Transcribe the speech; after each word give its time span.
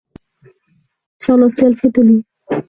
চলো 1.21 1.47
সেলফি 1.57 1.87
তুলি! 1.95 2.17